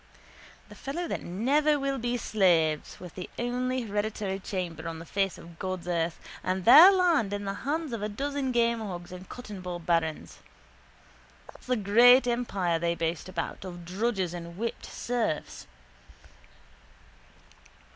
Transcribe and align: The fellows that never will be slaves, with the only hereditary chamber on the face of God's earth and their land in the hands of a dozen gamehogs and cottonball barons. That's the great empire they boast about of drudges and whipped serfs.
The 0.69 0.73
fellows 0.73 1.09
that 1.09 1.21
never 1.21 1.79
will 1.79 1.99
be 1.99 2.17
slaves, 2.17 2.99
with 2.99 3.13
the 3.13 3.29
only 3.37 3.81
hereditary 3.83 4.39
chamber 4.39 4.87
on 4.87 4.97
the 4.97 5.05
face 5.05 5.37
of 5.37 5.59
God's 5.59 5.87
earth 5.87 6.19
and 6.43 6.65
their 6.65 6.91
land 6.91 7.33
in 7.33 7.45
the 7.45 7.53
hands 7.69 7.93
of 7.93 8.01
a 8.01 8.09
dozen 8.09 8.51
gamehogs 8.51 9.11
and 9.11 9.29
cottonball 9.29 9.77
barons. 9.85 10.39
That's 11.53 11.67
the 11.67 11.75
great 11.75 12.25
empire 12.25 12.79
they 12.79 12.95
boast 12.95 13.29
about 13.29 13.63
of 13.63 13.85
drudges 13.85 14.33
and 14.33 14.57
whipped 14.57 14.87
serfs. 14.87 15.67